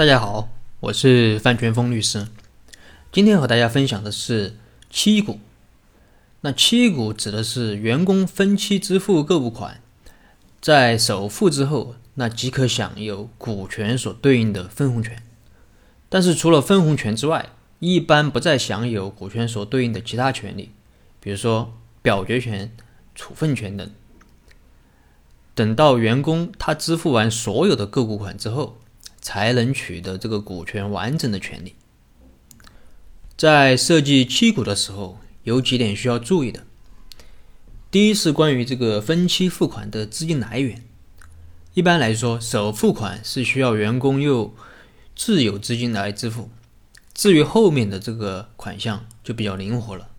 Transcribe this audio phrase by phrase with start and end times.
[0.00, 0.48] 大家好，
[0.80, 2.26] 我是范全峰律师。
[3.12, 4.56] 今天和大家分享的是
[4.88, 5.38] 期股。
[6.40, 9.82] 那期股指的是员工分期支付购物款，
[10.58, 15.22] 在首付之后，那即可享有股权所对应的分红权。
[16.08, 20.70] 但是除了分红权之外，一般不再享有股权所对应的其他权利，
[21.20, 22.74] 比如说表决权、
[23.14, 23.90] 处分权等。
[25.54, 28.79] 等到员工他支付完所有的购股款之后，
[29.20, 31.74] 才能取得这个股权完整的权利。
[33.36, 36.64] 在设计期股的时候，有几点需要注意的。
[37.90, 40.84] 第一是关于这个分期付款的资金来源。
[41.74, 44.52] 一般来说，首付款是需要员工用
[45.16, 46.50] 自有资金来支付，
[47.14, 50.10] 至于后面的这个款项就比较灵活了，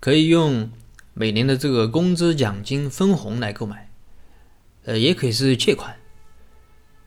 [0.00, 0.70] 可以用
[1.14, 3.90] 每年的这个工资、奖金、分红来购买，
[4.84, 5.96] 呃，也可以是借款。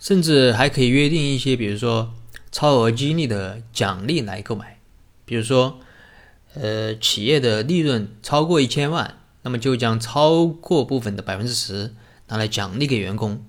[0.03, 2.13] 甚至还可以约定一些，比如说
[2.51, 4.77] 超额激励的奖励来购买，
[5.23, 5.79] 比如说，
[6.55, 11.93] 呃，企业的利润超过一千万，那么就将超过部分的百分之十
[12.27, 13.45] 拿来奖励给员工。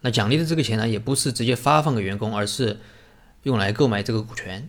[0.00, 2.80] 那奖励的这个钱呢，也不是直接发放给员工，而是
[3.44, 4.68] 用来购买这个股权。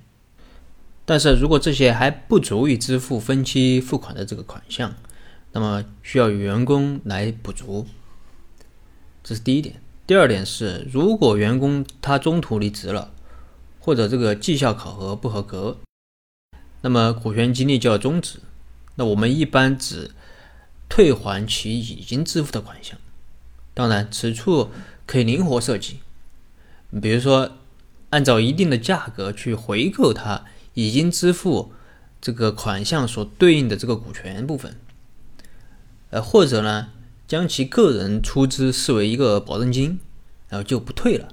[1.05, 4.93] 但是如果这些还不足以支付分期付款的这个款项，
[5.53, 7.87] 那么需要员工来补足。
[9.23, 9.81] 这是第一点。
[10.07, 13.11] 第二点是，如果员工他中途离职了，
[13.79, 15.79] 或者这个绩效考核不合格，
[16.81, 18.37] 那么股权激励就要终止。
[18.97, 20.11] 那我们一般只
[20.87, 22.99] 退还其已经支付的款项。
[23.73, 24.69] 当然，此处
[25.07, 26.01] 可以灵活设计，
[27.01, 27.57] 比如说
[28.11, 30.45] 按照一定的价格去回购他
[30.75, 31.73] 已经支付
[32.21, 34.79] 这个款项所对应的这个股权部分，
[36.11, 36.91] 呃，或者呢？
[37.27, 39.99] 将其个人出资视为一个保证金，
[40.47, 41.29] 然后就不退了。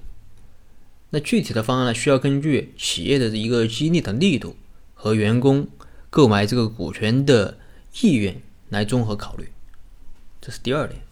[1.10, 4.56] 那具体的方案呢，需要根据企业的一个激励的力度
[4.94, 5.68] 和员工
[6.08, 7.58] 购买这个股权的
[8.00, 9.50] 意愿来综合考虑。
[10.41, 11.02] 这是第二点。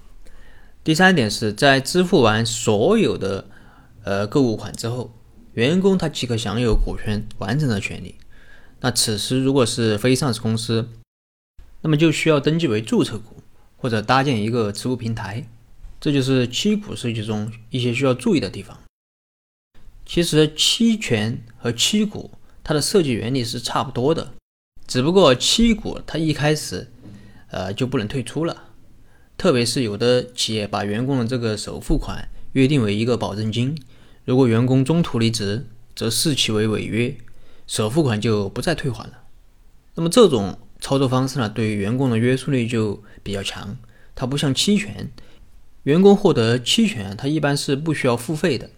[0.83, 3.47] 第三点是在支付完所有的
[4.05, 5.13] 呃购物款之后，
[5.53, 8.15] 员工他即可享有股权完整的权利。
[8.81, 10.89] 那此时如果是非上市公司，
[11.83, 13.40] 那么就需要登记为注册股。
[13.81, 15.49] 或者搭建一个持股平台，
[15.99, 18.79] 这就是期股设计中一些需要注意的地方。
[20.05, 22.31] 其实期权和期股
[22.63, 24.35] 它的设计原理是差不多的，
[24.87, 26.93] 只不过期股它一开始
[27.49, 28.65] 呃就不能退出了，
[29.39, 33.75] 特别是有的企业把员工的这个首付款约定为一个保证金，
[34.27, 37.17] 如果员工中途离职，则视其为违约，
[37.67, 39.23] 首付款就不再退还了。
[39.95, 40.59] 那么这种。
[40.81, 43.77] 操作方式呢，对于员工的约束力就比较强。
[44.15, 45.11] 它不像期权，
[45.85, 48.71] 员工获得期权，它一般是不需要付费的。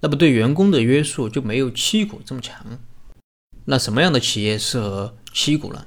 [0.00, 2.78] 那么对员工的约束就没有期股这么强。
[3.66, 5.86] 那什么样的企业适合期股呢？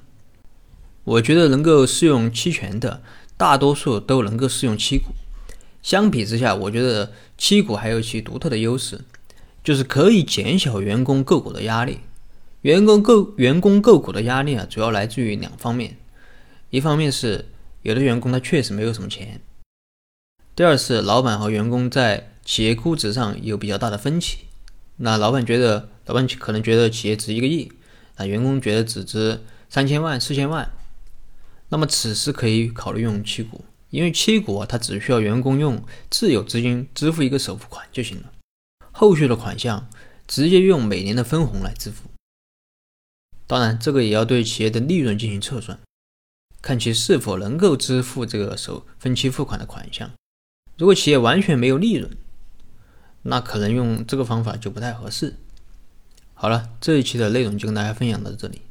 [1.03, 3.01] 我觉得能够适用期权的，
[3.35, 5.05] 大多数都能够适用期股。
[5.81, 9.01] 相比之下，我觉得期股还有其独特的优势，
[9.63, 11.99] 就是可以减小员工购股的压力。
[12.63, 15.97] 员工购员工购股的压力啊，主要来自于两方面，
[16.69, 17.49] 一方面是
[17.81, 19.41] 有的员工他确实没有什么钱，
[20.55, 24.45] 第二是老板和员工在企业估值上有比较大的分歧。
[24.95, 27.69] 那老板觉得，老板可能觉得企业值一个亿，
[28.15, 30.71] 啊，员工觉得只值三千万、四千万，
[31.67, 38.31] 那么此时可以考虑用期股，因为期股啊，它只需要员工用自有资金支付一个首付款就行了，
[38.93, 39.89] 后续的款项
[40.25, 42.03] 直接用每年的分红来支付。
[43.53, 45.79] 当然，这个也要对企业的利润进行测算，
[46.59, 50.09] 看其是否能够支付这个首分期付款的款项。
[50.75, 52.09] 如果企业完全没有利润，
[53.21, 55.35] 那可能用这个方法就不太合适。
[56.33, 58.63] 好了，这一期的内容就跟大家分享到这里。